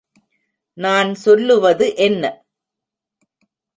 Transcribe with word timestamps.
நான் 0.77 1.11
சொல்லுவது 1.15 1.95
என்ன? 1.97 2.23